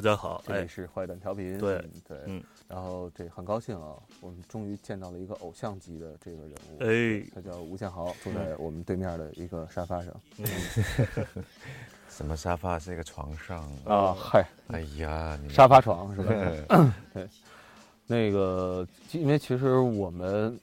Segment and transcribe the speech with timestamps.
[0.00, 1.58] 大家好，这里是坏蛋调频。
[1.58, 1.76] 对
[2.08, 3.92] 对，嗯，然后这很高兴啊，
[4.22, 10.10] 我们终于见到了一个偶像级的这个人物，哎，他叫吴建豪，坐在我们对面的一个沙发上。
[10.38, 10.46] 嗯，
[12.08, 14.16] 什么沙发是一个床上啊？
[14.18, 16.28] 嗨，哎呀，你沙发床是吧？
[16.32, 16.64] 对
[17.12, 17.28] 对，
[18.06, 20.58] 那个，因为其实我们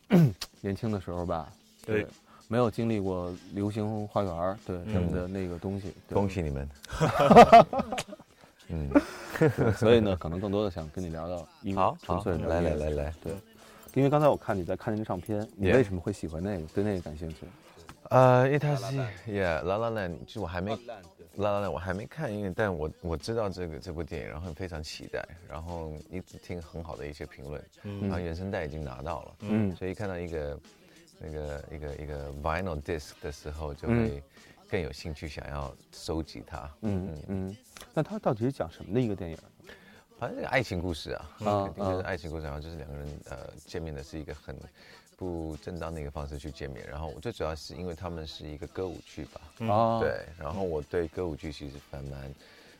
[0.61, 1.47] 年轻的时候吧，
[1.85, 2.07] 对，
[2.47, 5.93] 没有经历过流星花园，对什么的那个东西。
[6.09, 6.67] 恭喜你们。
[8.69, 8.89] 嗯，
[9.77, 13.33] 所以呢，可能更多的想跟你聊聊音乐，纯粹来来来来，对，
[13.93, 17.45] 因为刚才我看你在看那个唱片，你为什么会喜欢那个，对那个感兴趣？
[18.09, 18.83] 呃，因为它是
[19.27, 20.77] ，Yeah，拉拉烂，就我还没，
[21.35, 27.61] 拉拉烂我还没看，因为但我我知道这个这部电影，然后非常期待，然后一直听很好的一些评论，
[28.01, 30.59] 然后原声带已经拿到了，嗯，所以看到一个
[31.19, 34.23] 那个一个一个 vinyl disc 的时候，就会
[34.69, 37.57] 更有兴趣想要收集它，嗯嗯。
[37.93, 39.37] 那它到底是讲什么的一个电影？
[40.19, 42.43] 反正是个爱情故事啊，肯定就是爱情故事。
[42.43, 44.57] 然后就是两个人呃见面的是一个很
[45.15, 46.87] 不正当的一个方式去见面。
[46.89, 50.25] 然后我最主要是因为他们是一个歌舞剧吧，啊，对。
[50.39, 52.35] 然后我对歌舞剧其实还蛮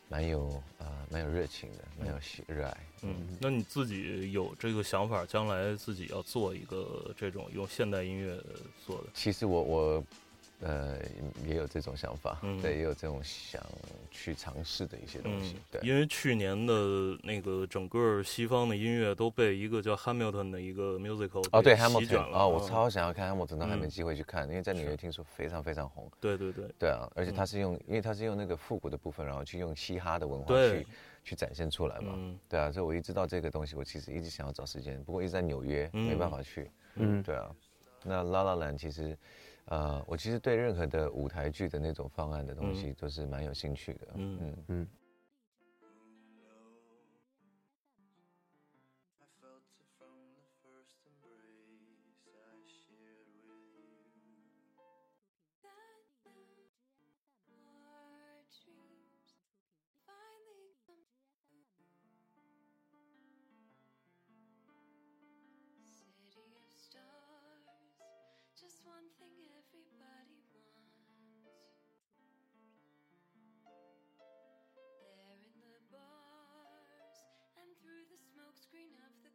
[0.09, 0.47] 蛮有
[0.79, 2.77] 啊蛮有热情的，蛮有喜热爱。
[3.03, 8.35] 嗯，那你自己有这个想法，将来自己要做一个这种用现代音乐
[8.83, 9.09] 做的？
[9.13, 10.03] 其实我我。
[10.59, 10.97] 呃，
[11.45, 13.63] 也有这种想法，对，也有这种想
[14.09, 15.79] 去尝试的一些东西，对。
[15.87, 26.11] 因为去年的那个整个西方的音乐都被一个叫 Hamilton 的一个 musical 哦，对，Hamilton 哦，我超想要看 Hamilton，都还没机会去看，因为在纽约听说非常非常红。
[26.19, 26.65] 对对对。
[26.79, 30.87] 对啊，而且他是用，因为他是用那个复古的部分，然后去用嘻哈的文化去
[31.23, 32.17] 去展现出来嘛。
[32.49, 36.71] 对啊，所以我一知道这个东西，我其实一直想要找时间，不过一直在纽约，没办法去。
[36.95, 37.47] 嗯，对啊。
[38.03, 39.15] 那 La La Land 其实。
[39.67, 44.07] 呃，我其实对任何的舞台剧的那种方案的东西都是蛮有兴趣的。
[44.15, 44.87] 嗯嗯嗯。
[78.77, 79.26] green of the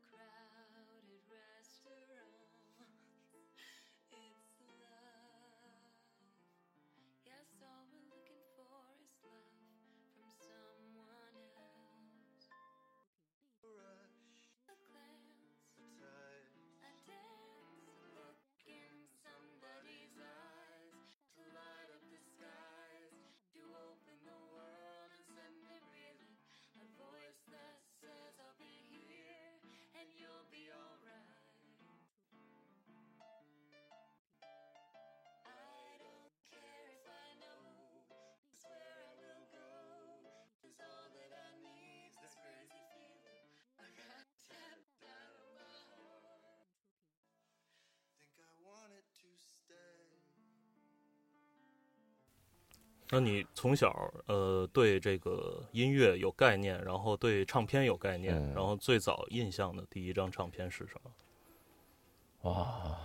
[53.14, 62.50] 那你从小呃对这个音乐有概念，然后对唱片有概念，然后最早印象的第一张唱片是什么？
[62.50, 62.98] 哇，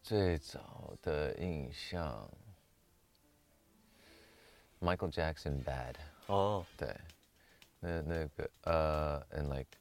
[0.00, 2.30] 最早的印象
[4.80, 5.96] ，Michael Jackson Bad。
[6.26, 6.96] 哦，对，
[7.80, 9.76] 那那个呃，and like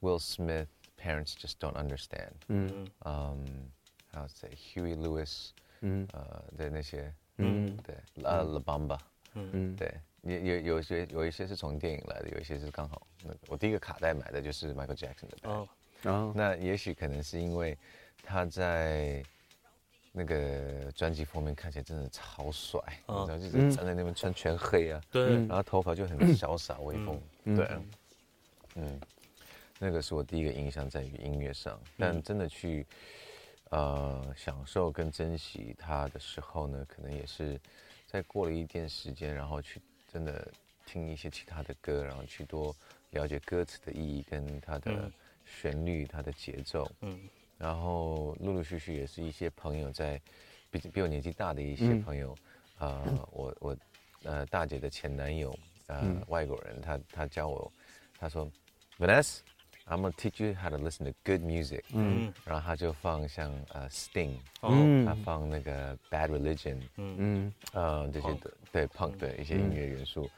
[0.00, 0.68] Will Smith
[0.98, 2.32] Parents Just Don't Understand。
[2.48, 3.70] 嗯嗯，
[4.10, 5.50] 还有在 Huey Lewis，
[5.82, 7.12] 嗯呃的那些。
[7.38, 8.98] 嗯，对，呃，La Bamba，
[9.34, 15.68] 嗯嗯，对，有有有些有一些是从电影来的，有一些是刚好，那我第一个卡带买的就是 Michael Jackson 的，哦，
[16.02, 17.76] 然后那也许可能是因为
[18.22, 19.22] 他在
[20.12, 27.68] 那个专辑封面看起来真的超帅，然后就是站在那边穿全黑啊，对，然后头发就很潇洒威风，对，
[28.74, 29.00] 嗯，
[29.78, 32.86] 那个是我第一个印象在于音乐上，但真的去。
[33.72, 37.58] 呃，享受跟珍惜它的时候呢，可能也是
[38.06, 39.80] 在过了一段时间，然后去
[40.12, 40.46] 真的
[40.84, 42.76] 听一些其他的歌，然后去多
[43.12, 45.10] 了解歌词的意义跟它的
[45.46, 46.86] 旋律、它的节奏。
[47.00, 47.18] 嗯。
[47.56, 50.20] 然后陆陆续续也是一些朋友在
[50.70, 52.36] 比比我年纪大的一些朋友，
[52.78, 53.76] 呃，我我
[54.24, 57.72] 呃大姐的前男友，呃外国人，他他教我，
[58.18, 58.46] 他说
[58.98, 59.38] ，Vanessa。
[59.91, 61.83] I'm gonna teach you how to listen to good music。
[61.93, 70.29] 嗯，然后他就放像呃 Sting，嗯，他放那个 Bad Religion，嗯嗯，呃这些的对 Punk 的一些音乐元素，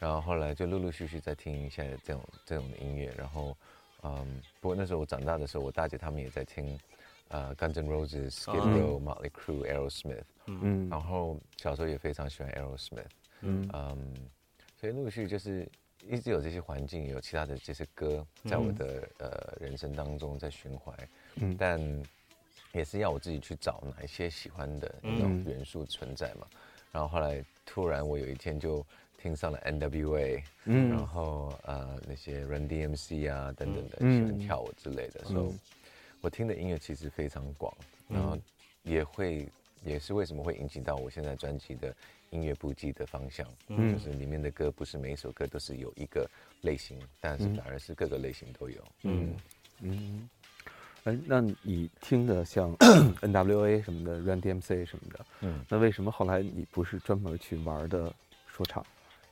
[0.00, 3.56] 然后后来就陆陆续续在听一下这种这种的音乐，然后，
[4.02, 6.78] 嗯，不过那时候我长大的时候，我大姐他们也在听，
[7.28, 13.04] 呃，Guns N' Roses、Skid Row、Motley Crue、Aerosmith，嗯，然后小时候也非常喜欢 Aerosmith，
[13.42, 14.14] 嗯，嗯，
[14.80, 15.68] 所以陆续就是
[16.09, 20.95] 一直有这些环境，有其他的这些歌在我的呃人生当中在循环，
[21.35, 21.79] 嗯，但
[22.73, 26.47] 也是要我自己去找哪一些喜欢的那种元素存在嘛，
[26.91, 28.85] 然后后来突然我有一天就。
[29.21, 35.55] 听上了 N.W.A，嗯，然后呃那些 Run D.M.C 啊等等的喜欢跳舞之类的，所以，
[36.21, 37.71] 我听的音乐其实非常广，
[38.09, 38.35] 然后
[38.81, 39.47] 也会
[39.83, 41.95] 也是为什么会引起到我现在专辑的
[42.31, 46.29] 音乐布局的方向，嗯，就是里面的歌不是每一首歌都是有一个
[46.61, 49.35] 类型，但是反而是各个类型都有，嗯。
[49.83, 50.29] 嗯，
[51.05, 52.71] 哎，那你听的像
[53.21, 58.13] N.W.A 什么的，Run D.M.C 什么的，嗯，那为什么后来你不是专门去玩的
[58.47, 58.85] 说唱？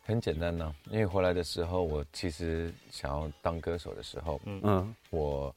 [0.05, 5.55] 很简单呢，因为回来的时候，我其实想要当歌手的时候，嗯，我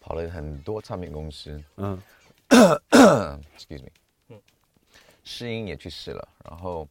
[0.00, 2.00] 跑了很多唱片公司，嗯，
[2.48, 3.90] excuse me，嗯，
[5.24, 6.88] 试音也去试了，然后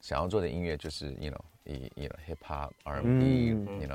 [0.00, 3.88] 想要做的音乐就是，you know，以，you know，hip hop，R&B，you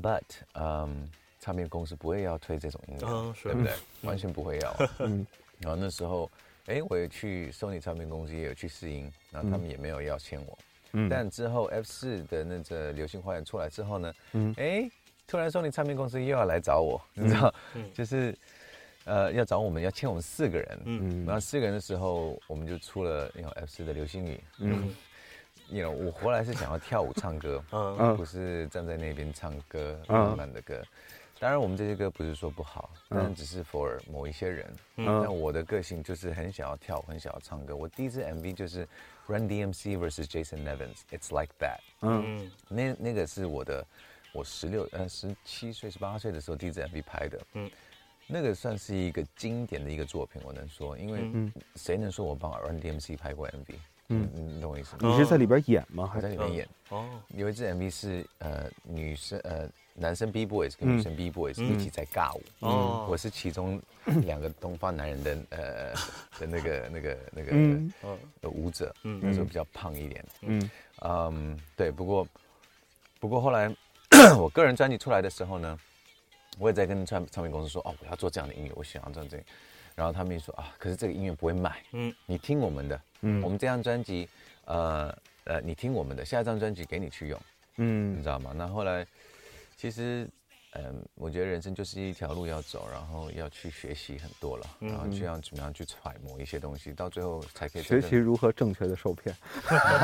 [0.00, 0.22] know，but，
[0.54, 1.10] 嗯，
[1.40, 3.72] 唱片公司不会要推这种音乐，对不对？
[4.02, 5.26] 完全不会要， 嗯，
[5.60, 6.30] 然后那时候。
[6.66, 10.58] 哎，我也去 Sony 唱片公司也有去试音，然后他们也没有要签我。
[10.94, 11.08] 嗯。
[11.08, 14.90] 但之后 F 四的那个流星花园出来之后呢，嗯，哎，
[15.28, 17.54] 突然 Sony 唱片公司又要来找我，你知道，
[17.94, 18.36] 就是，
[19.06, 20.80] 呃，要找我们要签我们四个人。
[20.84, 21.24] 嗯。
[21.24, 24.40] 然后四个人的时候，我们就出了那种 F 四的流星雨。
[24.58, 24.94] 嗯。
[25.68, 30.80] 因为我回来是想要跳舞唱歌， 嗯，不是站在那边唱歌慢慢的歌。
[31.40, 34.72] 当然，我们这些歌不是说不好，但只是 for 某一些人。
[34.94, 37.74] 那我的个性就是很想要跳，很想要唱歌。
[37.74, 38.88] 我第一支 MV 就是
[39.26, 41.80] Run DMC vs Jason Nevins，It's Like That。
[42.00, 43.84] 嗯，那那个是我的，
[44.32, 47.38] 我十六呃十七岁十八岁的时候第一支 MV 拍的。
[47.54, 47.70] 嗯，
[48.26, 53.74] 那个算是一个经典的一个作品，我能说，因为谁能说我帮 Run DMC 拍过 MV？
[54.08, 55.08] 嗯，你懂我意思吗？
[55.08, 56.06] 你是在里边演吗？
[56.06, 56.68] 还在里面演？
[56.90, 59.68] 哦，有一支 MV 是呃女生呃。
[59.98, 63.80] 男生 B boys 跟女生 B boys 一起在尬舞，哦，我是其中
[64.26, 65.94] 两个东方男人的呃
[66.38, 67.80] 的那个那个那个
[68.42, 70.70] 的舞者，那时候比较胖一点，嗯。
[71.00, 72.28] 嗯对，不过
[73.18, 73.74] 不过后来
[74.38, 75.78] 我个人专辑出来的时候呢，
[76.58, 79.46] 我也在跟唱唱片公司说，哦，我要做这样的音乐，我想要这样这样，
[79.94, 84.28] 然后他们也说啊，可是这个音乐不会卖，嗯，你听我们的，嗯，我们这张专辑，
[84.64, 87.40] 呃呃，你听我们的，下一张专辑给你去用，
[87.76, 88.52] 嗯，你知道吗？
[88.54, 89.06] 那后来。
[89.78, 90.26] 其实，
[90.78, 99.34] 嗯，我觉得人生就是一条路要走，然后要去学习很多了，然后就要怎么样去揣摩一些东西，到最后才可以学习如何正确的受骗。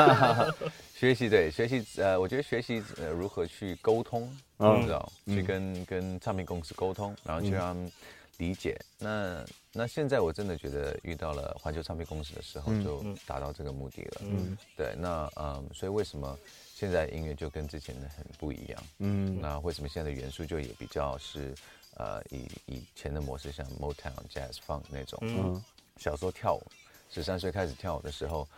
[0.94, 4.22] 学习对，学习呃，我觉得学习呃如何去沟通，
[4.58, 7.90] 你知道，去跟跟唱片公司沟通，然后去让他们
[8.38, 8.80] 理解。
[8.98, 14.20] 那那现在我真的觉得遇到了环球唱片公司的时候，就达到这个目的了。
[14.22, 16.38] 嗯，对，那嗯，所以为什么？
[16.82, 21.54] 现在音乐就跟之前的很不一样，嗯，那为什么现在的元素就也比较是，
[21.94, 25.62] 呃，以以前的模式，像 Motown、Jazz、Funk 那种，嗯，
[25.98, 26.62] 小时候跳舞，
[27.08, 28.48] 十三岁开始跳舞的时候，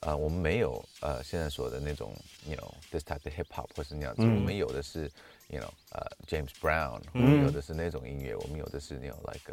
[0.00, 5.10] 呃，我们没有呃现在说的那种，you know this type of hip hop 或是那样子，我们有的是
[5.48, 9.52] ，you know，呃，James Brown，我们有的是那种音乐，我们有的是那种 like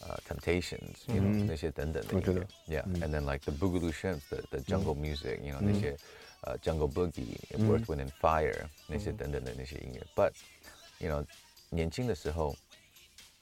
[0.00, 5.96] 呃 Temptations，you know 那些等等的音乐，Yeah，and then like the Boogaloo Shrimps 的的 Jungle Music，you know 那些。
[6.42, 11.24] 呃，Jungle Boogie、Earth Wind and Fire 那些等等的那些音乐，But，you know，
[11.70, 12.56] 年轻的时候，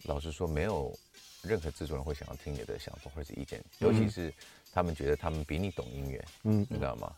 [0.04, 0.94] 老实说，没有
[1.42, 4.32] 任何制作人会想要听你的想法或者是意见，尤其是
[4.72, 7.16] 他们觉得他们比你懂音乐，嗯，你知道吗？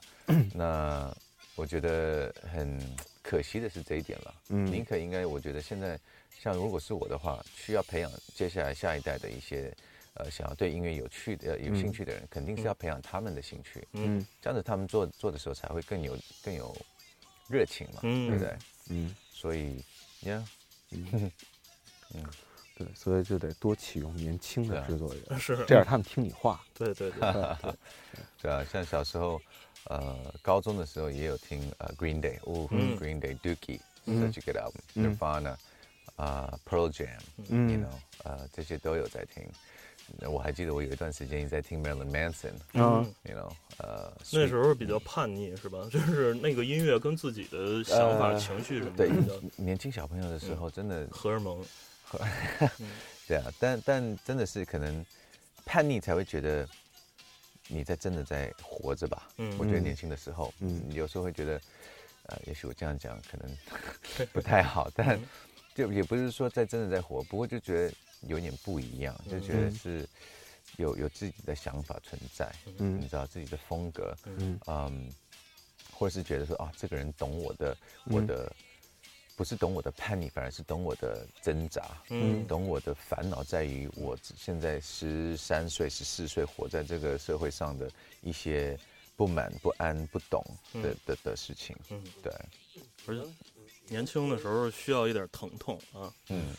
[0.55, 1.12] 那
[1.57, 2.81] 我觉得很
[3.21, 4.35] 可惜的是这一点了。
[4.51, 5.99] 嗯，宁可应该，我觉得现在
[6.41, 9.75] 像如果是我的话，需要培养接下来下一代的一些。
[10.14, 13.87] 呃，想要对音乐有趣的、有兴趣的人，肯定是要培养他们的兴趣。
[13.92, 16.76] 嗯，这样子他们做做的时候才会更有、更有
[17.49, 18.57] 热情嘛，对不对？
[18.90, 19.83] 嗯，所以，
[20.23, 20.45] 呀，
[20.92, 21.31] 嗯，
[22.76, 25.64] 对，所以就得多启用年轻的制作人， 是。
[25.66, 26.62] 这样，他们听你话。
[26.75, 27.21] 对对对，
[28.42, 29.40] 对啊，像小时候，
[29.85, 35.57] 呃，高中的时候也有听呃 Green Day，哦，Green Day，Dookie，Such a good album，Nirvana，
[36.16, 39.42] 啊，Pearl Jam，you know，呃，这些都有在听。
[40.21, 45.88] 我还记得我有一段时间一直在听 Marilyn Manson，嗯，you know，呃，那时候比较叛逆是吧？
[45.90, 49.09] 就是那个音乐跟自己的想法、情绪什么的。
[49.09, 51.64] 对，年轻小朋友的时候真的荷尔蒙，
[53.26, 55.04] 对啊，但但真的是可能
[55.64, 56.69] 叛逆才会觉得
[57.69, 59.28] 你在真的在活着吧？
[59.38, 61.61] 嗯，我觉得年轻的时候，嗯，有时候会觉得，
[62.26, 65.19] 呃，也许我这样讲可能 不太好，但
[65.75, 67.95] 就也不是说在真的在活，不过就觉得
[68.29, 70.09] 有点不一样，就觉得是
[70.76, 74.59] 有有自己的想法存在，嗯，你知道自己的风格，嗯。
[74.67, 75.12] 嗯，
[75.93, 77.76] 或者是觉得说啊，这个人懂我的，
[78.07, 78.52] 我的。
[79.35, 88.79] 不是懂我的叛逆，反而是懂我的挣扎，嗯，懂我的烦恼，在于我现在十三岁、十四岁活在这个社会上的一些
[89.17, 92.31] 不满、不安、不懂的的的事情，嗯，对。
[93.07, 93.26] 而且
[93.88, 96.55] 年轻的时候需要一点疼痛啊，嗯。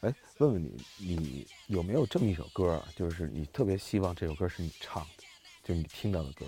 [0.00, 5.24] 哎，问问你，你有没有这么一首歌，啊就是你特别希望这首歌是你唱的，
[5.64, 6.46] 就是你听到的歌？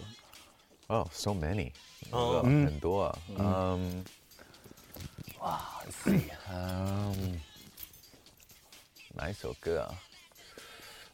[0.87, 1.73] 哦，so many，
[2.11, 4.05] 哦，很多啊，嗯。
[5.41, 6.13] 哇塞，
[6.51, 7.41] 嗯，
[9.15, 9.95] 哪一首歌啊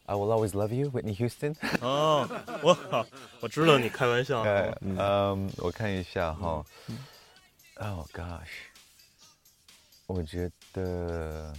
[0.06, 1.54] ？I will always love you, Whitney Houston。
[1.80, 2.28] 哦，
[2.62, 3.06] 我靠
[3.40, 4.42] 我知道你开玩笑。
[4.42, 6.64] 对嗯，我看一下哈。
[7.76, 8.48] Oh gosh，
[10.06, 11.54] 我觉得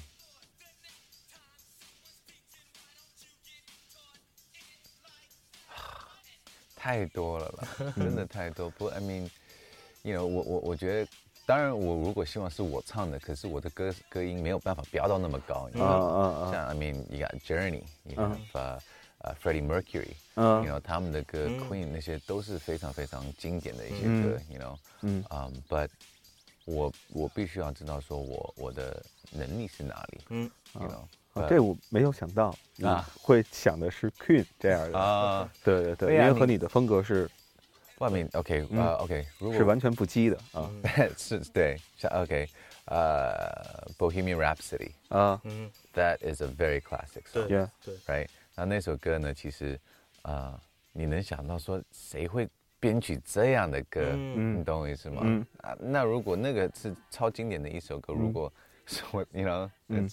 [6.88, 7.68] 太多了了，
[7.98, 8.70] 真的太多。
[8.70, 11.12] 不，I mean，you know，我我我觉得。
[11.46, 15.70] 当然，我如果希望是我唱的，可是我的歌歌音没有办法飙到那么高。
[15.80, 16.52] 啊啊啊！
[16.52, 18.80] 像 I mean，you got Journey，you have
[19.20, 25.88] 呃 Freddie Mercury，嗯，you know 他们的歌 Queen 那些都是非常非常经典的一些歌，you know，嗯啊，But
[26.66, 29.02] 我我必须要知道说我我的
[29.32, 31.04] 能力是哪里，嗯，you know，
[31.50, 37.30] 这我没有想到啊，会想的是 Queen 这样的啊， 对对对，因为和你的风格是。
[38.00, 40.70] 外面 OK 啊 OK，是完全不羁的啊，
[41.18, 42.48] 是对，像 OK，
[42.86, 43.42] 呃
[43.98, 49.80] ，Bohemian Rhapsody 啊嗯，That is a very classic song，对对，Right，那那首歌呢，其实
[50.22, 50.62] 啊，
[50.94, 52.48] 你能想到说谁会
[52.80, 54.12] 编曲这样的歌？
[54.14, 55.24] 你懂我意思吗？
[55.64, 58.54] 啊，那如果那个是超经典的一首歌，如果
[58.86, 60.08] 是我， 你 know，嗯。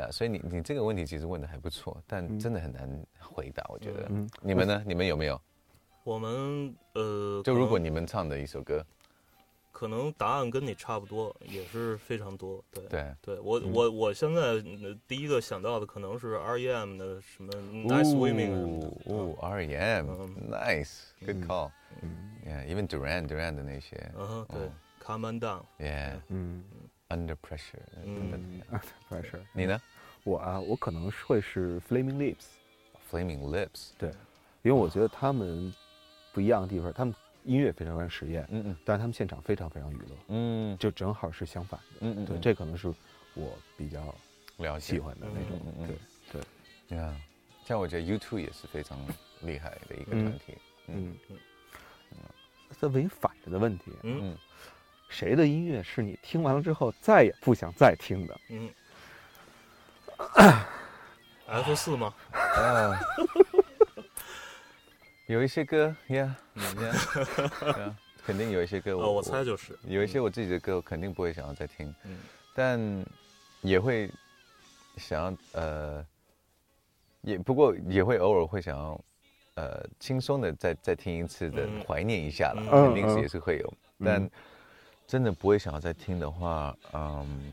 [0.00, 4.06] 呀，所以你你这个问题其实问的还不错，但真的很难回答，我觉得。
[4.10, 4.82] 嗯，你们呢？
[4.86, 5.40] 你们有没有？
[6.02, 8.84] 我们呃，就如果你们唱的一首歌，
[9.70, 12.64] 可能答案跟你差不多，也是非常多。
[12.72, 14.60] 对对对，我我我现在
[15.06, 16.98] 第一个想到的可能是 R.E.M.
[16.98, 18.92] 的什么 Nice Swimming。
[19.06, 21.70] 哦，R.E.M.，Nice，Good call。
[22.02, 24.10] 嗯，Yeah，even Duran Duran 的那些。
[24.18, 24.58] 嗯，对
[25.04, 25.62] ，Come on down。
[25.78, 26.20] Yeah。
[26.28, 26.64] 嗯。
[27.10, 28.62] Under pressure，嗯，
[29.10, 29.40] pressure。
[29.52, 29.80] 你呢？
[30.24, 32.44] 我啊，我可能会是 Flaming Lips。
[33.10, 34.10] Flaming Lips，对，
[34.62, 35.74] 因为我觉得他们
[36.32, 37.12] 不一样的地方，他们
[37.44, 42.94] 音乐非常非常实验，嗯嗯，但是他们现场非常非常娱乐，嗯，就正好是相反的，嗯嗯，对，这可能是
[43.34, 44.14] 我比较
[44.78, 45.96] 喜欢的那种，对
[46.32, 46.42] 对，
[46.86, 47.20] 你看，
[47.64, 48.96] 像我觉得 U2 也是非常
[49.40, 50.54] 厉害的一个团体，
[50.86, 51.38] 嗯嗯。
[52.12, 52.18] 嗯，
[52.78, 54.36] 再问一反着的问题，嗯。
[55.10, 58.40] 谁的音乐是你听完了之后再也不想再听的？
[58.48, 58.70] 嗯，
[61.46, 62.14] F 四吗？
[65.26, 66.30] 有一些歌，Yeah，
[68.24, 69.78] 肯定有一些歌，我我猜就是。
[69.84, 72.18] 有一些我自己的歌，我肯定不会想要再听，嗯，
[72.54, 73.04] 但
[73.62, 74.10] 也会
[74.96, 76.06] 想要呃，
[77.22, 79.00] 也不过也会偶尔会想要
[79.54, 83.74] 呃轻松的再再听一次的怀念一下了，肯定是也是会有，
[84.04, 84.30] 但
[85.10, 87.52] 真的不会想要再听的话，嗯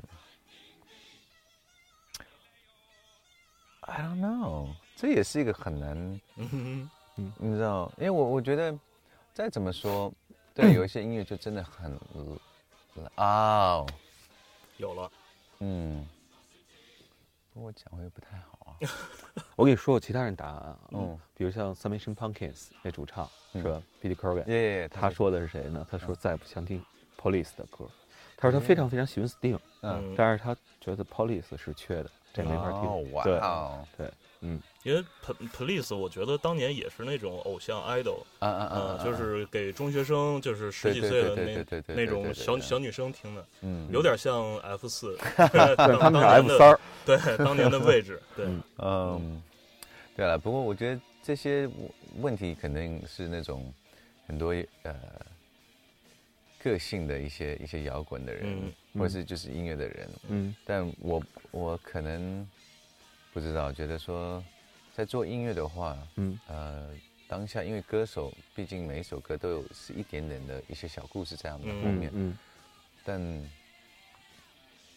[3.80, 6.22] ，I don't know，这也是一个很难。
[6.36, 8.78] 你知道，因为我我觉得，
[9.34, 10.14] 再怎么说，
[10.54, 12.00] 对，有一些音乐就真的很
[13.16, 13.84] 啊，
[14.78, 15.12] 有了，
[15.58, 16.08] 嗯，
[17.52, 18.78] 不过我讲会不太好啊。
[19.58, 25.84] 我跟你说，其他人答案啊，嗯，比如像 Submission Pumpkins 那主唱是吧，Peter Corgan，耶，他说的是谁呢？
[25.90, 26.86] 他说再也不想听
[27.22, 27.86] Police 的歌，
[28.38, 33.40] 他说他非常非常喜欢 Sting，嗯，但是他觉得 Police 是缺的，这没法听，对，
[33.98, 34.12] 对。
[34.42, 35.04] 嗯，因为
[35.52, 48.46] Police，我觉得当年也是那种偶像 idol，啊啊啊，就是给中学生，就是十几岁的那那种小小女生听的，嗯，有点像 F 四， 他们是 F 三儿，对，当年的位置，对，
[48.78, 49.42] 嗯，
[50.16, 51.68] 对了，不过我觉得这些
[52.20, 53.74] 问题肯定是那种
[54.28, 54.96] 很多呃
[56.62, 62.48] 个性的一些一些摇滚的人，或者是就是音乐的人，嗯，但我我可能。
[63.34, 64.44] 不知道，觉得说，
[64.96, 66.90] 在做音乐的话，嗯，呃，
[67.28, 72.36] 当下因为歌手毕竟每一首歌都有是一点点的一些小故事在他们的后面，嗯，
[73.06, 73.22] 但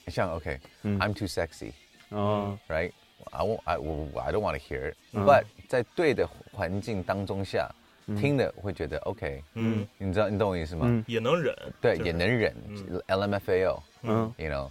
[0.06, 1.72] 像 OK，I'm too sexy，
[2.08, 7.70] 哦，Right，I won't I I don't want to hear it，but 在对的环境当中下
[8.16, 11.04] 听的会觉得 OK，嗯，你知道你懂我意思吗？
[11.06, 12.54] 也能忍，对，也能忍
[13.08, 14.68] ，LMFAO，嗯，You know。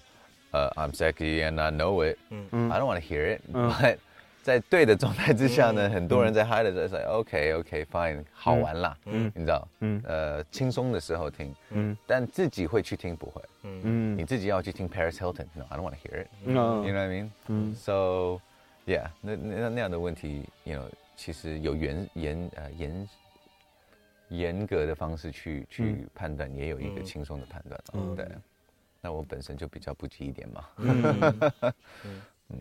[0.51, 2.17] 呃，I'm sexy and I know it.
[2.31, 3.41] 嗯 I don't want to hear it.
[3.53, 3.97] But
[4.41, 17.29] 在对的状态之下呢，很多人在嗨的时候说，OK OK fine，好玩啦，嗯，你知道，嗯，呃，轻松的时候听，嗯，但自己会去听不会，嗯，你自己要去听 Paris Hilton，No，I don't want to hear it，You know what I mean？
[17.47, 18.39] 嗯，So
[18.87, 20.85] yeah，那那那样的问题，You know，
[21.15, 23.07] 其实有原严呃严
[24.29, 28.27] 严格的方式去去判断，也有一个轻松的判断，嗯，对。
[29.01, 30.65] 那我本身就比较不羁一点嘛。
[32.03, 32.21] 嗯。
[32.49, 32.59] 嗯，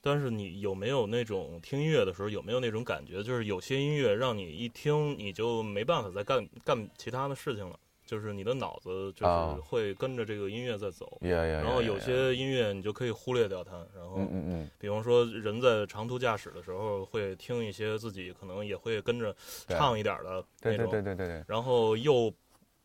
[0.00, 11.18] 但是你有没有那种听音乐的时候，有没有那种感觉，就是有些音乐让你一听你就没办法再干干其他的事情了，就是你的脑子就是会跟着这个音乐在走。
[11.20, 13.72] 然后有些音乐你就可以忽略掉它。
[13.94, 19.36] 然后，嗯嗯嗯，比方说人在长途驾驶的时候会听一些自己可能也会跟着
[19.68, 20.46] 唱一点的那种。
[20.62, 21.44] 对对对对对。
[21.46, 22.32] 然后又。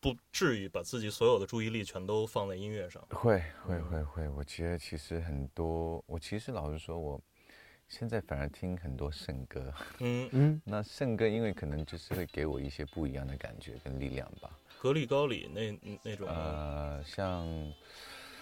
[0.03, 2.99] 不至于把自己所有的注意力全都放在音乐上。
[3.11, 7.21] 会会会会，我觉得其实很多，我其实老实说，我
[7.87, 9.71] 现在反而听很多圣歌。
[9.99, 14.49] 嗯嗯，那圣歌因为可能就是会给我一些不一样的感觉跟力量吧。
[14.81, 17.45] 格里高里那那种呃，像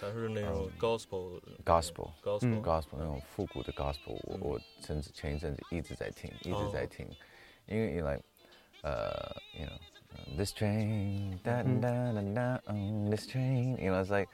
[0.00, 7.06] 还是那种 gospel gospel gospel gospel 那种复古的 gospel，我我甚至前一阵子一直在听，一直在听，
[7.66, 8.18] 因为因为
[8.80, 9.78] 呃，you know。
[10.36, 13.78] This train, da da da da, on this train.
[13.78, 14.28] You know, it's like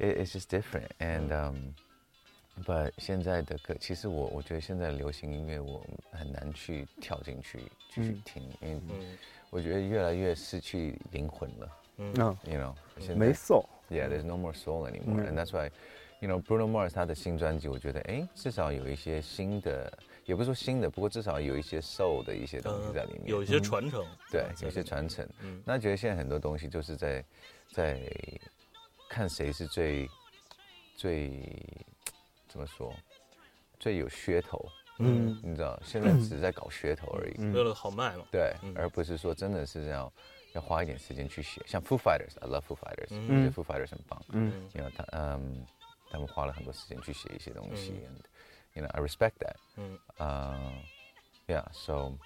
[0.00, 0.88] ，it it's just different.
[0.98, 1.74] And um
[2.64, 7.60] but 现在的歌，其实我我觉得现在流行音乐我很难去跳进去
[7.94, 8.80] 继续听，因为
[9.50, 11.68] 我觉得越来越失去灵魂了。
[11.98, 12.74] 嗯，you know，
[13.14, 13.66] 没 soul。
[13.90, 15.70] Yeah, there's no more soul anymore, and that's why,
[16.20, 19.92] you know, Bruno Mars 他的新专辑，我觉得哎，至少有一些新的，
[20.26, 25.28] 也不是说新的，不过至少有一些 soul 的一些东西在里面，有一些传承，对，有一些传承。
[25.64, 27.24] 那觉得现在很多东西就是在
[27.72, 28.00] 在
[29.10, 30.08] 看谁是最
[30.96, 31.42] 最
[32.48, 32.94] 怎么说
[33.78, 34.64] 最有噱头。
[35.02, 38.24] 嗯，你知道，现在只是在搞噱头而已，为了好卖嘛。
[38.30, 40.12] 对，而不是说真的是要
[40.52, 41.62] 要花一点时间去写。
[41.66, 44.22] 像 Foo Fighters，I love Foo Fighters，我觉得 Foo Fighters 很棒。
[44.28, 45.66] 嗯，因为他嗯，
[46.10, 49.56] 他们花了很多时间去写一些东西，and you know I respect that。
[49.76, 50.74] 嗯，啊
[51.46, 52.18] ，Yeah，so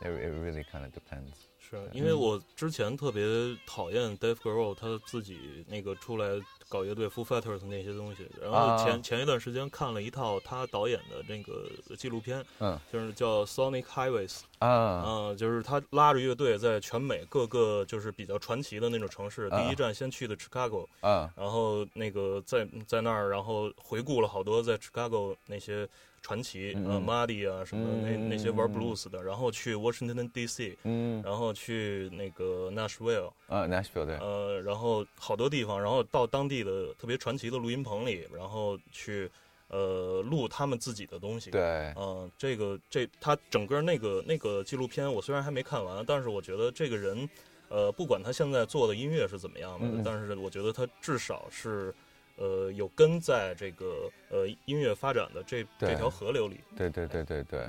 [0.00, 1.34] it it really kind of depends。
[1.70, 3.24] 是因为我之前特别
[3.66, 6.26] 讨厌 Dave Grohl，他自己那个出来
[6.68, 8.28] 搞乐队 Foo Fighters 那些东西。
[8.40, 25.88] 然后前前一段时间看了一套他导演的那个纪录片，嗯，就是叫 Sonic Highways，啊，嗯，就是他拉着乐队在全美各个就是比较传奇的那种城市，第一站先去的 Chicago，啊，然后那个在在那儿，然后回顾了好多在 Chicago 那些。
[26.26, 39.28] 传奇，呃，Muddy 啊，什么那那些玩 blues 的，然后去 Washington D.C.，嗯，然后去那个 Nashville，啊，Nashville 对，呃，然后好多地方，然后到当地的特别传奇的录音棚里，然后去，
[39.68, 47.28] 呃，录他们自己的东西，对，嗯，这个这他整个那个那个纪录片，我虽然还没看完，但是我觉得这个人，
[47.68, 51.92] 呃，不管他现在做的音乐是怎么样的，但是我觉得他至少是。
[52.36, 56.58] 呃，有根在这个呃音乐发展的这这条河流里。
[56.76, 57.68] 对对对对对，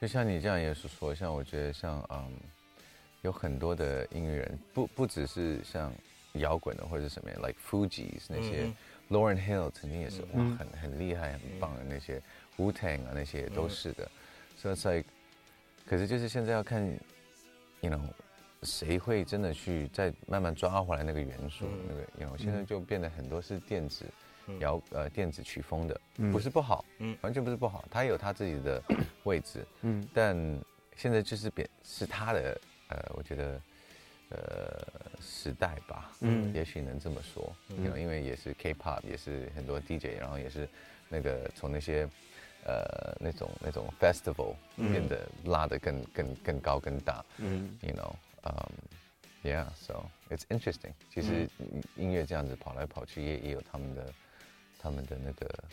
[0.00, 2.36] 就像你这样也是说，像我觉得像嗯，
[3.20, 5.94] 有很多的音乐人，不不只是像
[6.34, 8.72] 摇滚的或者什么，like Fugees 那些
[9.10, 12.22] ，Lauren Hill 曾经也是哇很很厉害很棒的那些
[12.56, 14.10] ，Wu Tang 啊那些都是的。
[14.56, 15.04] 所以在，
[15.86, 16.86] 可是就是现在要看
[17.80, 18.00] ，you know。
[18.64, 21.66] 谁会真的去再慢慢抓回来那个元素？
[21.88, 24.04] 那个，，you know，现在就变得很多是电子
[24.60, 28.80] 摇呃电子曲风的，不是不好，嗯，完全不是不好，它有它自己的
[29.24, 30.36] 位置，嗯，但
[30.94, 33.60] 现在就是变是它的呃，我觉得
[34.32, 40.68] 呃时代吧，嗯，也许能这么说，因为因为也是 K-pop，也是很多 DJ，然后也是
[41.08, 42.08] 那个从那些
[42.64, 48.12] 呃那种那种 festival 变得拉得更更更高更大，嗯，you know。
[48.44, 48.74] Um,
[49.44, 50.92] yeah, so it's interesting.
[51.14, 51.48] 其实
[51.94, 54.12] 音乐这样子跑来跑去，也也有他们的
[54.80, 55.64] 他们的那个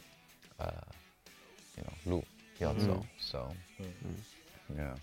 [0.57, 0.71] 呃
[1.77, 2.23] ，you know 路
[2.59, 3.03] 要走。
[3.19, 4.95] So，嗯嗯，yeah。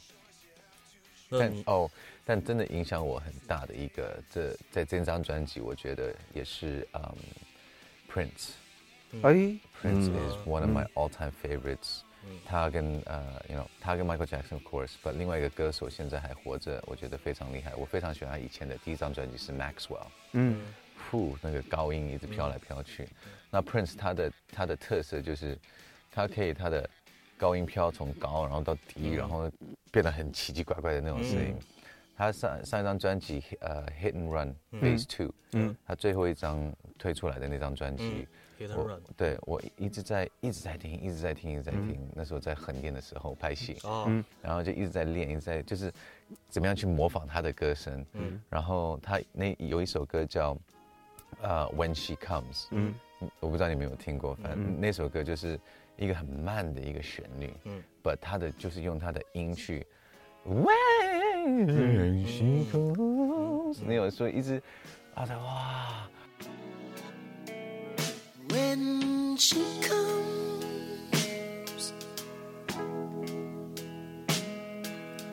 [1.31, 1.91] 但哦，
[2.25, 7.17] 但真的影响我很大的一个，这在这张专辑，我觉得也是嗯
[8.11, 8.51] ，Prince。
[9.23, 9.33] 哎
[9.81, 12.01] ，Prince is one of my all-time favorites.
[12.45, 17.73] 他跟呃，you know，他跟 Michael Jackson of course，but 另外一个歌手现在还活着，我觉得非常厉害。
[17.77, 20.61] 我非常喜欢他以前的第一张专辑是 Maxwell，嗯，
[21.09, 23.09] 呼，那个高音一直飘来飘去。
[23.49, 25.57] 那 Prince 他的他的特色就是，
[26.11, 26.91] 他可以他的
[27.37, 29.51] 高音飘从高然后到低，然后
[29.91, 31.55] 变得很奇奇怪怪的那种声音。
[32.17, 38.27] 他上上一张专辑呃 Hit and Run Phase Two，嗯，他最后一张推出来的那张专辑。
[38.75, 42.11] 我对我一直在一直在听，一直在听，一直在听。
[42.15, 45.93] 那时候在横店的时候拍戏，嗯，然后就一直在练，一直在就是
[46.49, 48.03] 怎么样去模仿他的歌声。
[48.15, 50.57] 嗯，然后他那有一首歌叫
[51.43, 52.95] 呃 When She Comes，嗯，
[53.41, 55.61] 我不知道你们有听过，反正那首歌就是
[55.97, 59.87] 一个很慢的一个旋律，嗯，but 他的就是用它的音去
[60.47, 64.63] When She Comes，那有说一直
[65.15, 66.09] 啊，哇。
[68.49, 70.23] when she comes.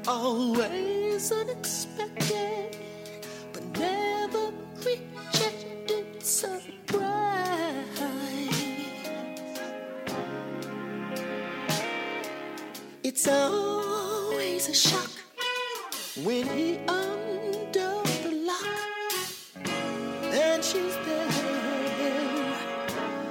[0.06, 2.76] Always unexpected,
[13.26, 15.10] It's always a shock
[16.26, 18.68] when he under the lock
[20.34, 21.28] and she's there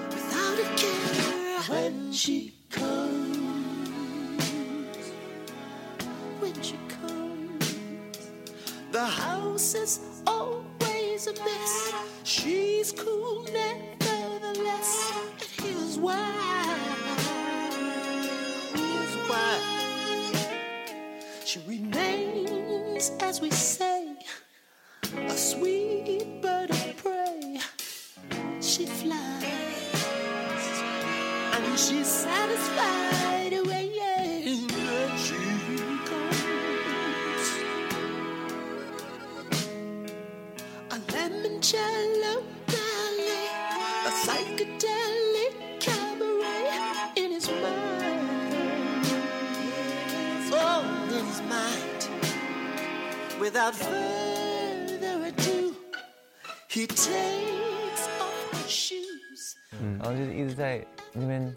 [0.09, 4.41] without a care when she comes,
[6.41, 7.77] when she comes,
[8.93, 11.93] the house is always a mess.
[12.25, 16.42] She's cool nevertheless, and here's why.
[23.33, 23.82] As we say,
[53.63, 55.73] Without further ado,
[56.69, 59.55] he takes off his shoes.
[59.81, 61.55] 然后就是一直在那边，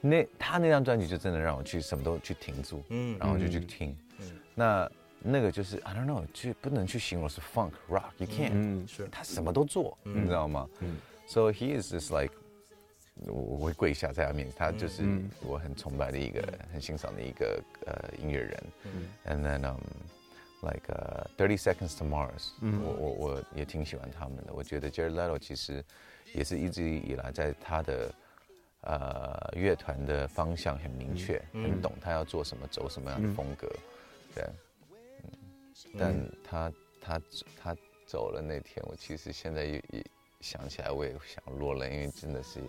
[0.00, 3.94] 那他那张专辑就真的让我去什么都去停住，嗯然后就去听，
[4.54, 10.66] 那那个就是 I don't know，就不能去形容是 funk rock，you can't，、嗯是他什么都做，你知道吗？
[10.80, 10.96] 嗯
[11.26, 12.32] So he is just like，
[13.26, 18.64] 我我会跪下在他面前，他就是嗯我很崇拜的一个、很欣赏的一个呃音乐人。
[19.26, 19.76] And then um
[20.66, 24.52] like uh, Thirty Seconds to Mars，、我我我也挺喜欢他们的。
[24.52, 25.84] 我觉得 Jared Leto 其实
[26.34, 28.14] 也是一直以来在他的
[28.82, 33.70] 呃乐团的方向很明确，很懂他要做什么，走什么样的风格。
[34.34, 34.44] 对，
[35.24, 37.20] 嗯，但他他
[37.62, 37.76] 他
[38.06, 40.04] 走了那天，我其实现在也也
[40.40, 42.60] 想起来，我也想落泪，因为真的是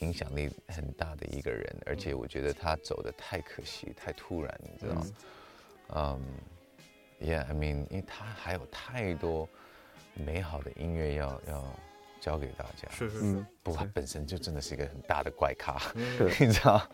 [0.00, 5.06] 影响力很大的一个人，而且我觉得他走的太可惜，太突然，你知道吗？
[5.94, 6.20] 嗯、
[7.20, 9.48] e a h I mean，因为他还有太多
[10.14, 11.64] 美好的音乐要要
[12.20, 12.88] 教给大家。
[12.90, 13.24] 是是是。
[13.24, 15.78] 嗯，不过他本身就真的是一个很大的怪咖，
[16.18, 16.88] 是 你知道，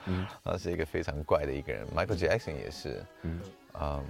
[0.44, 1.87] 他是一个非常怪的一个人。
[1.88, 3.40] Michael Jackson 也是，嗯。
[3.80, 4.04] 嗯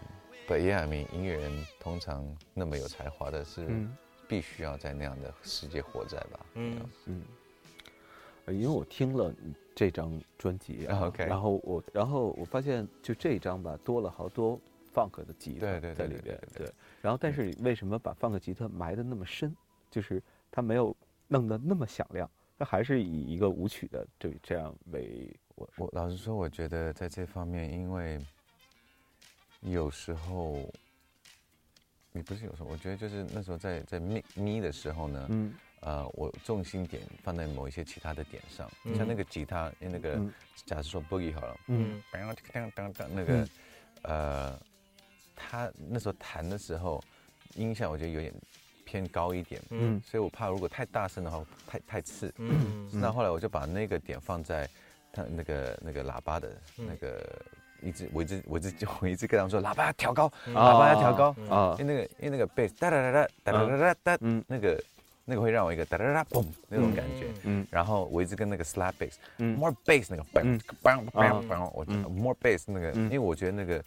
[0.49, 3.97] ，But yeah, I mean，音乐人通常那么有才华的是嗯。
[4.29, 6.41] 必须要在那样的世界活在吧？
[6.55, 7.23] 嗯。
[8.49, 9.33] 因为我听了
[9.75, 14.59] 这张专辑啊 OK 然后我然后我发现就这一张吧多了好多
[14.95, 16.71] funk 的吉他对对对在里边，对。
[17.01, 19.55] 然后但是你为什么把 funk 吉他埋的那么深？
[19.91, 20.97] 就是它没有
[21.29, 28.19] 弄得那么响亮，它还是以一个舞曲的对这样为我我老实说，我觉得在这方面，因为
[29.61, 30.67] 有时候，
[32.11, 38.95] 你不是有时候，我觉得就是那时候在在咪咪的时候呢，嗯呃，我重心点放在某一些其他的点上，嗯。
[38.95, 40.33] 像那个吉他，那个、嗯。
[40.65, 42.01] 假设说 boogie 好了，嗯。
[42.13, 43.49] 嗯当当当那个，
[44.03, 44.59] 呃，
[45.35, 47.03] 他那时候弹的时候，
[47.55, 48.33] 音效我觉得有点
[48.85, 49.97] 偏高一点，嗯。
[49.97, 52.33] 嗯所以我怕如果太大声的话，太太刺。
[52.39, 52.89] 嗯。
[52.93, 54.69] 那后来我就把那个点放在
[55.13, 56.87] 他那个那个喇叭的嗯。
[56.89, 57.23] 那个，
[57.83, 60.55] 一直我一直我一直 我一直跟他们说喇叭要调高，嗯。
[60.55, 61.77] 喇叭要调高，啊。
[61.79, 63.13] 因为那个因为那个 bass 哒哒哒
[63.45, 64.45] 哒哒哒哒哒，嗯。
[64.47, 64.83] 那个
[65.25, 67.29] 那个会让我一个哒哒哒嘣那种感觉。
[67.45, 67.67] 嗯。
[67.71, 69.57] 然后我一直跟那个 slap bass，嗯。
[69.59, 71.43] more bass 那个 bang bang 啊。
[71.49, 72.03] bang，我嗯。
[72.11, 73.05] more bass 那个，嗯。
[73.05, 73.83] 因为我觉得那个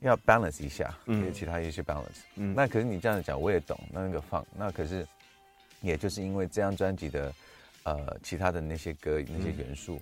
[0.00, 1.32] 要 balance 一下，嗯。
[1.32, 2.22] 其他一些 balance。
[2.36, 2.54] 嗯。
[2.54, 5.06] 那可是你这样讲我也懂，那那个放，那可是
[5.80, 7.32] 也就是因为这张专辑的
[7.84, 10.00] 呃其他的那些歌那些元素，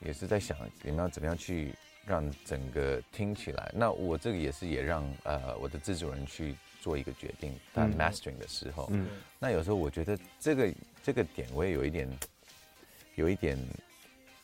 [0.00, 1.72] 也是在想你们要怎么样去
[2.04, 3.72] 让整个听起来。
[3.74, 7.96] 那我这个也是也让呃我的制作人去做一个决定，在嗯。
[7.96, 9.08] mastering 的时候，嗯。
[9.38, 12.08] 那有时候我觉得这个这个点我也有一点，
[13.14, 13.58] 有一点，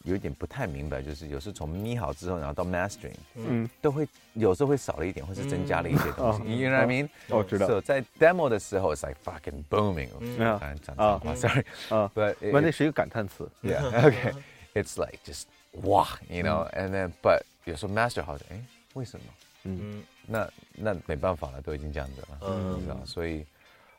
[0.05, 6.43] 有一点不太明白，就是有时候从咪好之后，然后到 mastering，嗯都会有时候会少了一点，或是增加了一些东西。
[6.45, 7.09] 嗯 You know what I mean？
[7.29, 10.09] 哦知道 So 在 demo 的时候，it's like fucking booming。
[10.21, 11.65] 嗯刚才讲脏话，sorry。
[11.89, 13.49] 啊，But 那那是一个感叹词。
[13.63, 14.35] yeah, okay.
[14.75, 15.45] It's like just
[15.83, 18.61] 哇，you know, and then but 有时候 master 好像，哎，
[18.95, 19.27] 为什么？
[19.65, 23.45] 嗯那那没办法了，都已经这样子了，嗯你知道，所以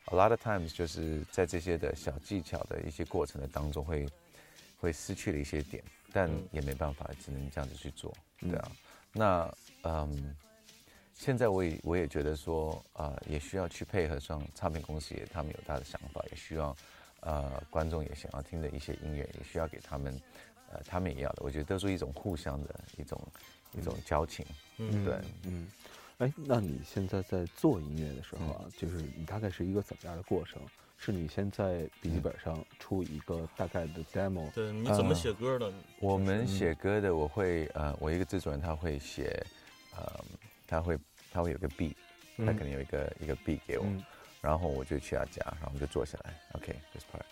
[0.06, 4.06] a lot of times 就是在这些的小技巧的一些过程的当中会
[4.84, 8.70] 会失去了一些点，但嗯也没办法，只能这样子去做，对啊。
[9.12, 10.36] 那嗯，
[11.14, 16.76] 现在我也我也觉得说，呃，也需要去配合上唱片公司也他们有他的想法，也需要
[17.20, 20.20] 呃观众也想要听的一些音乐，也需要给他们
[20.70, 23.18] 呃他们也要的，我觉得都是一种互相的一种
[23.72, 24.44] 一种交情，
[24.76, 25.18] 嗯对。
[25.44, 25.66] 嗯，
[26.18, 30.60] 哎，那你现在在做音乐的时候啊，就是你大概是一个怎么样的过程？
[30.96, 35.72] 是你先在笔记本上出一个大概的 demo，对，你怎么写歌的？
[36.00, 39.44] 我们写歌的，我会呃，我一个制作人他会写，
[39.96, 40.24] 呃，
[40.66, 40.98] 他会
[41.30, 41.94] 他会有个 beat，
[42.38, 44.02] 他可能有一个一个 beat 给我，嗯。
[44.40, 47.22] 然后我就去他家，然后我们就坐下来，OK，this、part，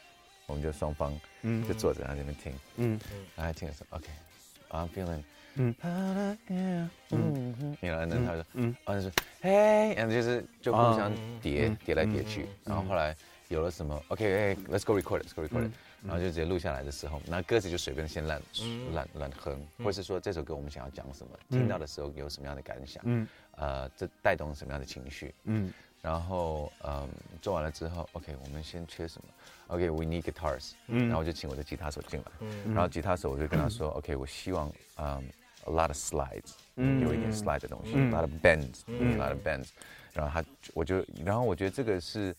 [0.47, 1.67] 我们就双方嗯。
[1.69, 2.99] 就坐着在那边听，嗯。
[3.37, 5.23] 然后他听的时候，OK，I'm、feeling，
[5.57, 5.75] 嗯。
[5.83, 6.91] 嗯嗯。
[7.11, 8.75] 嗯，然后呢他说，嗯。
[8.85, 11.77] 啊就是嘿，然后就是就互相啊叠、嗯。
[11.85, 13.15] 叠来叠去，然后后来
[13.53, 15.71] 有了什么，OK，let's、go record it，let's go record
[16.03, 18.93] 然后就直接录下来的时候，那歌词就随便先乱嗯。
[18.93, 21.59] 乱乱哼，或者是说这首歌我们想要讲什么，嗯。
[21.59, 23.29] 听到的时候有什么样的感想，嗯。
[23.57, 25.73] 呃，这带动什么样的情绪，嗯。
[26.01, 27.09] 然后嗯
[27.41, 29.29] 做完了之后，OK，我们先缺什么
[29.69, 31.07] ？OK，we、need guitars，嗯。
[31.07, 32.75] 然后我就请我的吉他手进来，嗯。
[32.75, 35.23] 然后吉他手我就跟他说，OK，我希望嗯
[35.67, 37.01] a lot of slides，嗯。
[37.03, 38.11] 有一点 slide 的东西、嗯。
[38.11, 39.13] a lot of bends，、嗯。
[39.13, 39.69] a lot of bends，
[40.13, 42.35] 然后他我就然后我觉得这个是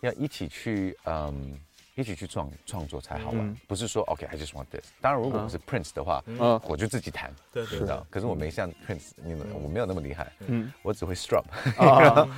[0.00, 1.58] 要一起去嗯
[1.94, 4.86] 一起去创创作才好玩，不是说 OK，I just want this。
[5.00, 8.06] 当然，如果我是 Prince 的话，嗯我就自己弹，对道。
[8.08, 11.42] 可是我没像 Prince，你们我没有那么厉害，嗯我只会 strum。
[11.78, 12.28] 啊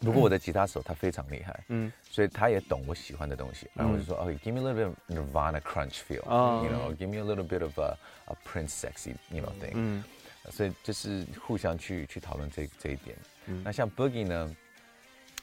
[0.00, 3.68] 不过我的吉他手他非常厉害，嗯所以他也懂我喜欢的东西。
[3.72, 7.78] 然后我就说，OK，give me a little bit of Nirvana crunch 啊 feel，you know，give me a little bit of
[7.78, 9.70] a a Prince sexy，you know thing。
[9.74, 10.02] 嗯
[10.50, 13.16] 所以就是互相去去讨论这这一点。
[13.46, 14.56] 嗯那像 Boogie 呢，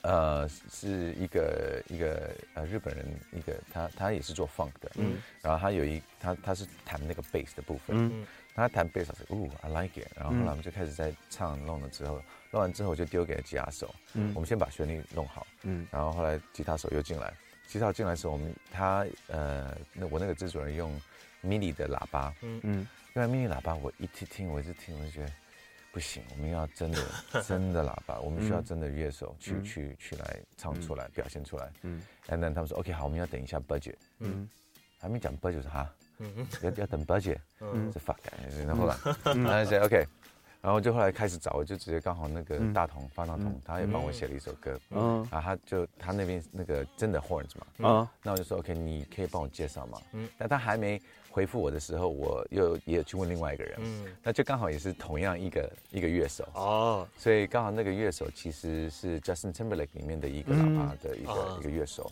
[0.02, 5.22] 呃，是一个一个呃日本人，一个他他也是做 funk 的，嗯。
[5.42, 8.26] 然后他有一他他是弹那个 bass 的部分，嗯。
[8.56, 14.32] 他弹 bass 我说，哦，I like it，然后后来我们就开始在唱弄了之后，弄完之后我就丢给了吉他手，嗯。
[14.34, 15.88] 我们先把旋律弄好，嗯。
[15.92, 17.34] 然后后来吉他手又进来，
[17.68, 20.92] 吉他手进来的时候，我们他呃那我那个制作人用
[21.44, 22.88] mini 的喇叭，嗯。
[23.16, 25.32] 因为 mini 喇叭我一直听我一直听我就觉得
[25.92, 27.00] 不行，我们要真的
[27.48, 29.64] 真的喇叭，我们需要真的乐手去、嗯。
[29.64, 31.72] 去去来唱出来、表现出来。
[31.82, 32.02] 嗯。
[32.28, 34.48] And then 他们说 OK 好，我们要等一下 budget，嗯。
[35.00, 36.48] 还没讲 budget 是哈，嗯。
[36.62, 37.92] 要要等 budget，嗯。
[37.92, 38.18] 是 fuck，
[38.66, 38.98] 然后后来，
[39.34, 40.08] 然后就 OK，
[40.62, 42.72] 然后就后来开始找，我就直接刚好那个嗯。
[42.72, 45.28] 大同方大同，他也帮我写了一首歌，嗯。
[45.32, 50.00] 然后他就他那边那个真的 horns 嘛，啊那我就说 OK，你可以帮我介绍吗？
[50.14, 57.08] 嗯嗯，但他还没回复我的时候，我又也有去问另外一个人，嗯那就刚好也是同样一个一个乐手，哦。
[57.18, 62.12] 所以刚好那个乐手其实是 Justin Timberlake 里面的一个喇叭的一个、啊一个乐手，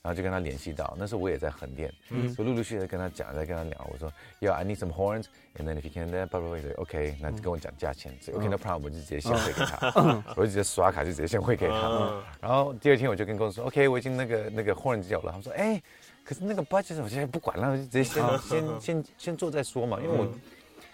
[0.00, 5.24] 然后就跟他联系到，那时候我也在横店，嗯所以陆陆续续的跟他讲，在跟他聊，我说，Yeah, I need some horns,
[5.58, 12.22] and then if you can, then blah blah blah, OK，那跟我讲价钱，OK, no problem，我就直接先汇给他， 我就直接刷卡就直接先汇给他，嗯。
[12.40, 15.82] 然后第二天我就跟公司说，OK，我已经那个那个 horns 有了，他们说，哎。
[16.24, 20.32] 可是那个 budget 我现在不管了，我就直接先 先先先做再说嘛，因为我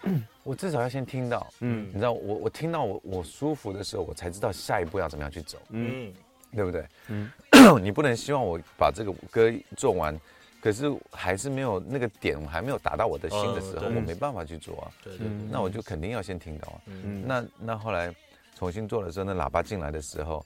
[0.43, 1.87] 我至少要先听到，嗯。
[1.89, 6.11] 你知道，我我听到我我舒服的时候，我才知道下一步要怎么样去走，嗯。
[6.55, 6.85] 对不对？
[7.09, 7.29] 嗯。
[7.81, 10.19] 你不能希望我把这个歌做完，
[10.61, 14.91] 可是还是没有那个点，我还没有达到我的心的时候，我没办法去做啊。
[15.03, 15.47] 对对对。
[15.51, 16.81] 那我就肯定要先听到啊。
[16.87, 17.23] 嗯。
[17.27, 18.13] 那那后来
[18.55, 20.43] 重新做的时候，那喇叭进来的时候，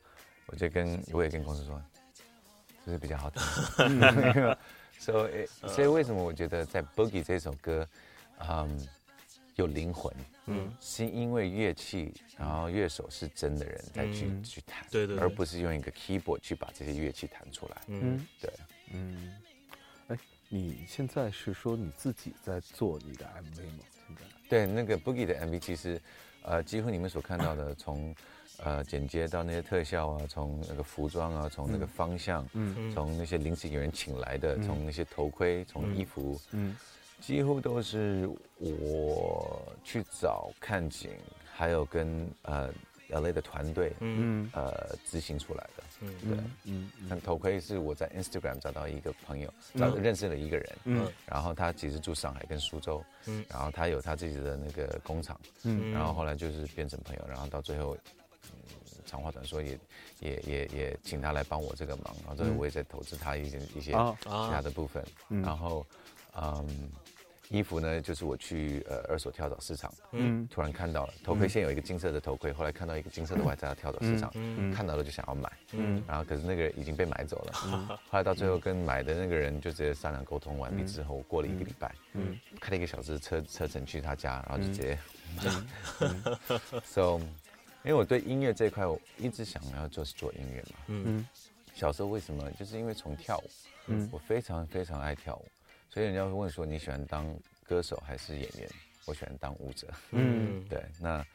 [0.48, 1.80] 我就跟我也跟公司说，
[2.86, 3.42] 这是比较好听。
[5.00, 7.86] 所以所以为什么我觉得在 Boogie 这首歌，
[8.48, 8.88] 嗯，
[9.56, 10.14] 有灵魂，
[10.46, 17.82] 嗯是因为乐器，然后乐手是真的人在去、嗯去弹，对对对而不是用一个 keyboard 去把这些乐器弹出来。
[17.88, 18.54] 嗯嗯对，
[18.94, 19.34] 嗯，
[20.08, 20.18] 哎，
[20.48, 23.80] 你现在是说你自己在做你的 MV 吗？
[24.08, 24.22] 现在？
[24.48, 26.00] 对，那个 Boogie 的 MV 其实，
[26.44, 28.16] 呃，几乎你们所看到的，从
[28.64, 36.76] 呃剪接到那些特效啊，从那个服装啊，从那个方向，嗯从那些临时演员请来的，从那些头盔，从衣服，嗯
[37.20, 41.10] 几乎都是我去找看景，
[41.54, 42.70] 还有跟呃
[43.10, 45.84] LA 的团队，嗯嗯呃执行出来的。
[46.02, 57.96] 嗯对，嗯那头盔是我在 Instagram 找到一个朋友，找认识了一个人，嗯然后他其实住上海跟苏州，嗯然后他有他自己的那个工厂，嗯然后后来就是变成朋友，然后到最后，
[59.14, 59.80] 嗯，长话短说也
[60.20, 65.42] 也也也请他来帮我这个忙，然后这个我也在投资他一些一些啊其他的部分，嗯。
[65.44, 65.86] 然后
[66.36, 66.90] 嗯，
[67.50, 70.48] 衣服呢就是我去呃二手跳蚤市场，嗯。
[70.50, 76.04] 突然看到了头盔，先有一个金色的头盔，后来看到一个金色的外在的跳蚤市场，嗯看到了就想要买，嗯。
[76.08, 77.54] 然后可是那个人已经被买走了，
[78.10, 82.40] 后来到最后跟买的那个人就直接商量沟通完毕之后，过了一个礼拜，嗯。
[82.60, 84.98] 开了一个小时的车车程去他家，然后就直接，
[86.84, 87.20] so，
[87.84, 90.78] 因为我对音乐这一块，我一直想要就是做音乐嘛。
[90.88, 91.28] 嗯嗯
[91.76, 92.50] 小时候为什么？
[92.52, 93.50] 就是因为从跳舞，
[93.88, 95.46] 嗯我非常非常爱跳舞，
[95.90, 97.36] 所以人家会问说你喜欢当
[97.68, 98.70] 歌手还是演员？
[99.06, 99.88] 我喜欢当舞者。
[100.12, 101.26] 嗯 对，那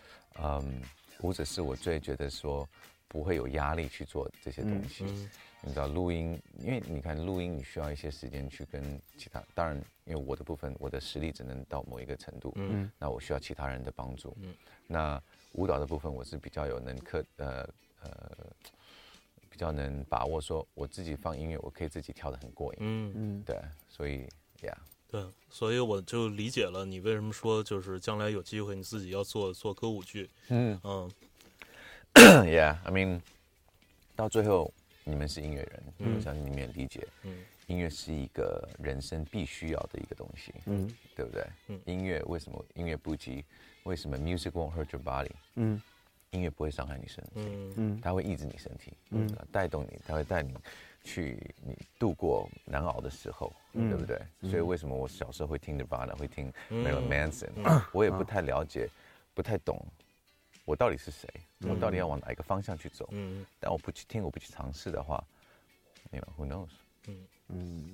[0.41, 0.81] 嗯，
[1.21, 2.67] 舞者是我最觉得说
[3.09, 5.05] 不会有压力去做这些东西。
[5.07, 5.31] 嗯
[5.61, 8.81] 你知道录音，因为你看录音，你需要一些时间去跟
[9.17, 9.43] 其他。
[9.57, 14.37] 当然，因为我的部分，我的实力只能到某一个程度，嗯那我需要其他人的帮助。
[14.41, 14.55] 嗯
[14.87, 15.21] 那
[15.53, 17.69] 舞蹈的部分，我是比较有能克呃
[18.03, 18.11] 呃
[19.51, 22.79] 比较能把握，说我自己放音乐，我可以自己跳的很过瘾。
[22.81, 23.59] 嗯嗯对，
[23.89, 24.29] 所以
[24.63, 24.79] 呀，
[25.11, 30.31] 对，所以我就理解了你为什么说就是将来有机会你自己要做做歌舞剧。
[30.49, 31.11] 嗯嗯，
[32.15, 33.21] Yeah，I mean，
[34.15, 34.73] 到最后
[35.05, 40.55] 你们是音乐人，嗯我相信你们也理解，嗯音乐是一个人生必须要的一个东西。
[40.67, 41.45] 嗯对不对？
[41.67, 43.45] 嗯音乐为什么音乐不及？
[43.89, 45.31] 为什么？Music won't hurt your body？
[45.55, 45.81] 嗯。
[46.33, 47.73] 音乐不会伤害你身体，嗯。
[47.77, 48.01] 嗯。
[48.03, 49.27] 它会抑制你身体，嗯。
[49.27, 50.55] 嗯，带动你，它会带你
[51.03, 53.89] 去你度过难熬的时候，嗯。
[53.89, 54.21] 对不对？
[54.43, 56.85] 所以为什么我小时候会听 Nirvana，会听嗯。
[56.85, 58.91] Marilyn Manson，、我也不太了解，
[59.33, 59.83] 不太懂
[60.67, 61.27] 我到底是谁，
[61.61, 63.09] 我到底要往哪一个方向去走。
[63.13, 63.47] 嗯。
[63.59, 65.25] 但我不去听，我不去尝试的话
[66.11, 66.69] ，you know who knows？
[67.07, 67.27] 嗯。
[67.49, 67.91] 嗯。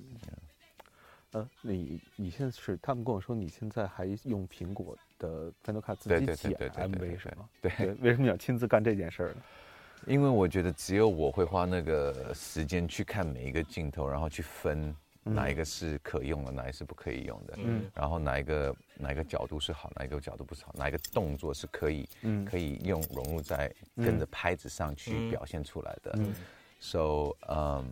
[1.35, 7.49] 呃，你你现在是他们跟我说你现在还用苹果的 Final Cut 自己剪 MV 是吗？
[7.61, 9.41] 对，为什么要亲自干这件事儿呢？
[10.07, 26.33] 因为我觉得只有我会花那个时间去看每一个镜头，然后去分哪一个是可用的，哪一个是不可以用的，嗯，然后哪一个哪一个角度是好，哪一个角度不是好，哪一个动作是可以，嗯，可以用融入在跟着拍子上去表现出来的，嗯
[26.79, 27.85] ，so，嗯。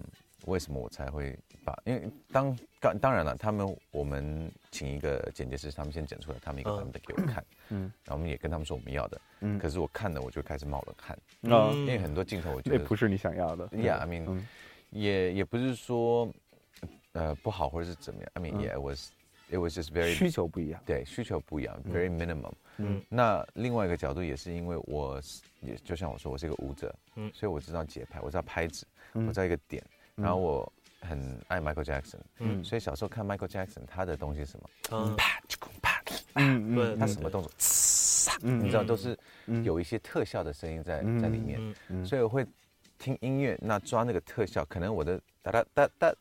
[0.45, 1.77] 为什么我才会把？
[1.85, 11.17] 因为当当当然了，他们我们请一个剪辑师，他们先剪出来他们一个版本给我看，嗯，然后我们也跟他们说我们要的，嗯，可是我看了我就开始冒冷汗，
[11.51, 14.41] 啊，因为很多镜头我觉得不是你想要的，Yeah，I mean，
[14.89, 16.31] 也也不是说
[17.13, 19.11] 呃不好或者是怎么样，I mean yeah it was
[19.49, 25.21] it was just very 需求不一样，对，需求不一样，very minimum，嗯，那另外一个角度也是因为我
[25.61, 29.83] 也就像我说我是一个舞者，嗯，所以我知道节拍，我知道拍子，我知道一个点。
[30.15, 30.73] 然后我
[31.07, 34.69] 很爱 Michael Jackson，嗯，所以小时候看 Michael Jackson，他的东西是什么？
[34.91, 35.41] 嗯，啪，
[35.81, 36.01] 啪，
[36.35, 37.51] 嗯嗯，他什么动作？
[38.41, 39.17] 你知道都是
[39.63, 41.75] 有一些特效的声音在在里面，
[42.05, 42.45] 所以我会
[42.97, 46.15] 听音乐，那抓那个特效，可能我的哒哒哒哒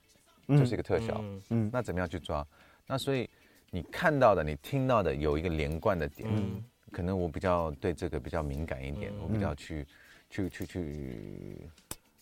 [0.48, 2.44] 就是一个特效，嗯，那怎么样去抓？
[2.86, 3.28] 那所以
[3.70, 9.86] 你看到的、你听到的有一个连贯的点，嗯，可能我比较对这个比较敏感一点，我比较去
[10.28, 11.68] 去去去。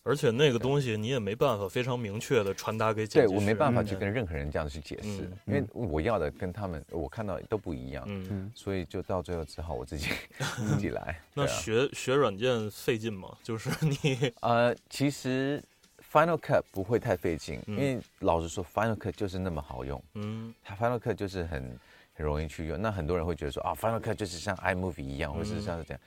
[0.03, 10.11] 而且那个东西你也没办法非常明确的传达给对我没办法去跟任何人这样去解释，因为我要的跟他们我看到都不一样，嗯，所以就到最后只好我自己
[10.67, 11.21] 自己来。
[11.35, 13.37] 那学学软件费劲吗？
[13.45, 15.63] 就是你呃，其实
[16.11, 21.79] Final Cut 不会太费劲，因为老实说 Final Cut 就是那么好用，嗯，它 Final Cut 就是很
[22.15, 22.81] 很容易去用。
[22.81, 26.01] 那很多人会觉得说啊，Final Cut 就是像 iMovie 一样，或者是像是这样。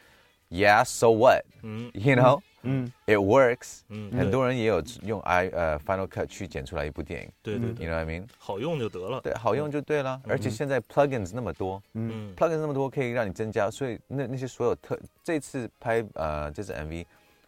[0.50, 1.46] Yeah, so what?
[1.64, 3.82] 嗯，You know, 嗯，It works.
[3.89, 7.30] 嗯，很多人也有用 i 呃 Final Cut 去剪出来一部电影。
[7.41, 8.28] 对对，You know what I mean?
[8.38, 9.22] 好用就得了。
[9.22, 10.22] 对，好用就对了。
[10.26, 17.05] 而且现在 plugins 那么多，嗯，plugins 那么多可以让你增加，所以那那些所有特这次拍呃这次 MV，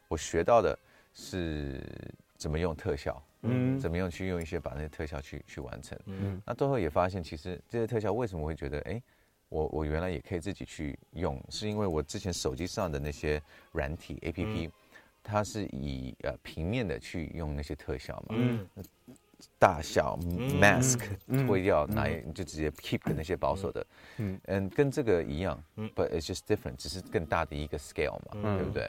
[0.07, 0.77] 我学到的
[1.13, 1.81] 是
[2.37, 5.97] 怎么用特效，嗯，怎么样去用一些把那些特效去去完成。
[6.05, 9.01] 嗯，那最后也发现其实这些特效为什么会觉得哎。
[9.47, 13.39] 我我原来也可以自己去用，是因为我之前手机上的那些
[13.73, 14.71] 软体 A P P，
[15.27, 18.67] 它是以呃平面的去用那些特效嘛，嗯，
[19.57, 20.15] 大小
[20.61, 20.99] mask
[21.47, 28.87] 推掉，拿就直接 keep 的那些保守的，嗯嗯，跟这个一样，嗯，but it's just different，只是更大的一个 scale 嘛，对不对？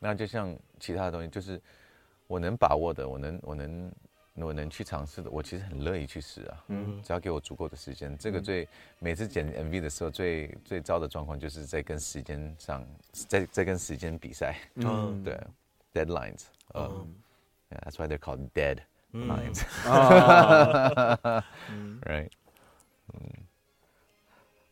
[0.00, 1.60] 那就像其他的东西，就是
[2.26, 3.92] 我能把握的，我能我能。
[4.36, 6.64] 我能去尝试的，我其实很乐意去试啊。
[6.66, 8.18] 嗯，只要给我足够的时间。
[8.18, 8.68] 这个最
[8.98, 12.84] 每次剪 MV 的时候，最最糟的状况就是在跟时间上，
[13.28, 14.56] 在在跟时间比赛。
[14.74, 15.40] 嗯，对
[15.94, 16.44] ，deadlines。
[16.74, 17.14] 嗯
[17.70, 18.82] ，That's why they're called dead
[19.12, 19.62] lines。
[22.02, 22.30] Right。
[23.14, 23.20] 嗯。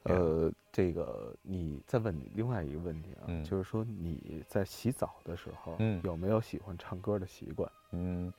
[0.04, 7.70] 呃，这个你再问你另外一个问题啊，就是说你在洗澡的时候，有没有喜欢唱歌的习惯？
[7.92, 8.32] 嗯。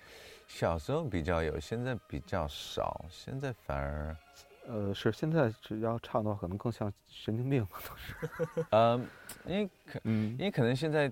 [0.45, 3.05] 小时候比较有，现在比较少。
[3.09, 4.15] 现在反而，
[4.67, 8.65] 呃，是现在只要唱的话，可能更像神经病了，都是。
[8.71, 9.07] 嗯，
[9.45, 11.11] 因为可，嗯，因为可能现在，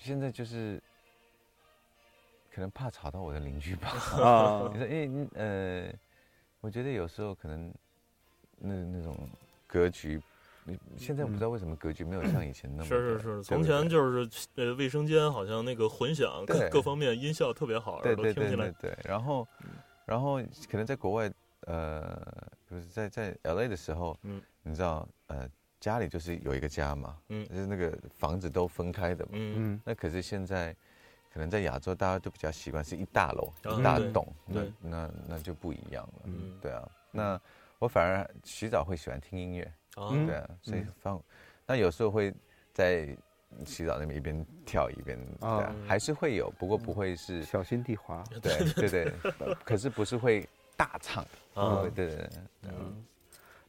[0.00, 0.82] 现在就是，
[2.52, 3.88] 可能怕吵到我的邻居吧。
[4.22, 5.92] 啊， 你说，因为呃，
[6.60, 7.72] 我觉得有时候可能，
[8.58, 9.16] 那那种
[9.66, 10.20] 格局。
[10.68, 18.98] 你现在我不知道为什么格局没有像以前那么是是是，从前就是呃卫生间好像那个混响各各方面音效特别好，对对对对对。
[19.04, 19.46] 然后
[20.04, 22.20] 然后可能在国外呃，
[22.68, 25.48] 就是在在 L A 的时候，嗯，你知道呃
[25.86, 30.74] 家里就是有一个家嘛，嗯，就是那个房子都分开的嘛，嗯，那可是现在
[31.32, 37.40] 可能在亚洲大家都比较习惯是一大楼一大栋，那那那就不一样了，嗯，对啊，那
[37.78, 39.72] 我反而洗澡会喜欢听音乐。
[40.26, 41.22] 对啊，所以放，
[41.66, 42.34] 那有时候会
[42.74, 43.16] 在
[43.64, 49.12] 洗澡那边一边跳一边，啊，还是会有，不过不会是小心地滑，对对对，
[49.64, 51.24] 可是不是会大唱，
[51.54, 52.30] 啊，对对对，
[52.64, 53.04] 嗯，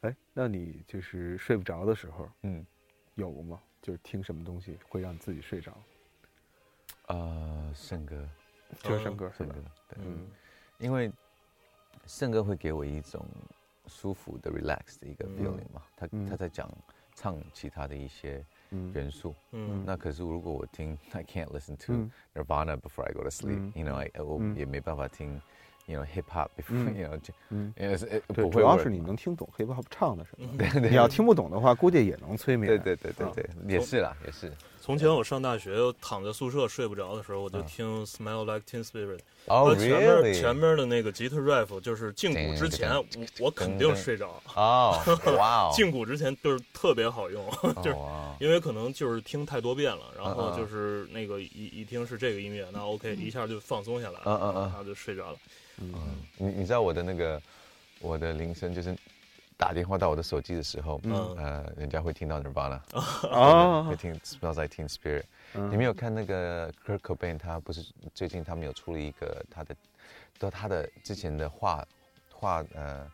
[0.02, 2.64] 哎，那你就是睡不着的时候，嗯，
[3.14, 3.60] 有吗？
[3.82, 5.72] 就是听什么东西会让自己睡着？
[7.06, 8.28] 呃，圣歌，
[8.82, 9.54] 就是圣歌，圣歌，
[9.88, 10.26] 对，嗯，
[10.78, 11.10] 因为
[12.06, 13.24] 圣歌会给我一种。
[13.90, 16.70] 舒服的 relax 的一个 feeling 嘛，他他在讲
[17.14, 18.44] 唱其他的一些
[18.92, 25.40] 元素，嗯，那可是如果我听 I can't listen to Nirvana before I go to sleep，you know，我也没办法听
[25.88, 27.18] ，you know hip hop before，you know，
[27.48, 34.52] 嗯，对，主要是你能听懂 hip hop 唱的什么，对对，你要听不懂的话，估计也能催眠，对对对对对，也是啦，也是。
[34.80, 39.16] 从前我上大学，躺在宿舍睡不着的时候，我就听《Smell Like Teen Spirit》。
[39.46, 43.04] 哦前面前面的那个吉他 riff 就是进鼓之前，我
[43.40, 44.42] 我肯定睡着。
[44.54, 44.98] 哦，
[45.38, 45.70] 哇！
[45.74, 47.44] 进鼓之前就是特别好用，
[47.82, 47.96] 就是
[48.40, 55.38] 因为可能就是听太多遍了，然后就是那个一一听是这个音乐，那 OK 一下就放松下来，嗯嗯嗯，然后就睡着了。
[55.80, 55.94] 嗯，
[56.36, 57.40] 你你知道我的那个
[58.00, 58.94] 我的铃声就是。
[59.58, 62.80] 打电话到我的手机的时候，嗯，呃，人家会听到 Nirvana，
[63.28, 65.24] 啊，会听 Smells Like Teen Spirit。
[65.52, 67.36] 你没有看那个 Kurt Cobain？
[67.36, 67.84] 他不是
[68.14, 69.74] 最近他们有出了一个他的，
[70.38, 71.84] 都他的之前的画
[72.32, 73.10] 画呃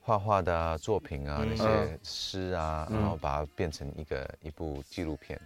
[0.00, 5.38] 画画的作品啊，那些诗啊，然后把它变成一个一部纪录片。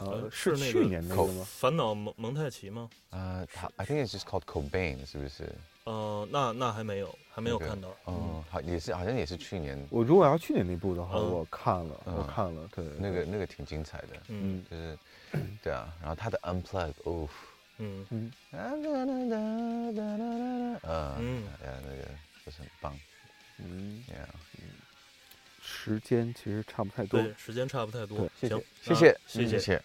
[0.00, 1.44] 呃，是去年那个吗？
[1.46, 2.88] 烦恼蒙蒙太奇吗？
[3.10, 5.52] 啊，他 I think it's just called Cobain，是不是？
[5.84, 7.88] 呃，那那还没有，还没有看到。
[8.04, 9.84] 哦，好，也是，好像也是去年。
[9.90, 14.98] 我如果要去年那部的话，我看了，我看了，对，那个那个挺精彩的，嗯，就是，
[15.62, 17.28] 对啊，然后他的 Unplug，哦，
[17.78, 18.06] 嗯。
[18.10, 19.30] 嗯，嗯，
[20.82, 22.08] 嗯，呀，那个
[22.44, 22.96] 不是很棒，
[23.58, 24.28] 嗯，呀，
[24.58, 24.64] 嗯，
[25.70, 29.82] 时间其实差不太多，对，时间差不太多，谢谢，谢谢，谢谢，谢谢。